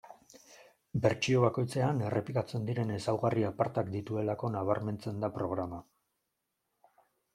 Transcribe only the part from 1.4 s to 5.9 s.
bakoitzean errepikatzen diren ezaugarri apartak dituelako nabarmentzen da programa.